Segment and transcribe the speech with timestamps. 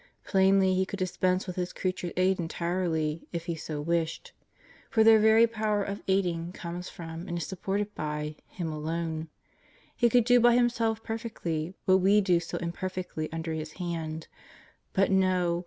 [0.25, 4.33] Plainly He could dispense with His creatures 7 aid entirely, if He so wished;
[4.89, 9.27] for their very power of aiding comes from, and is supported by, Him alone.
[9.95, 14.27] He could do by Himself perfectly, what we do so imperfectly under His hand
[14.91, 15.59] but no!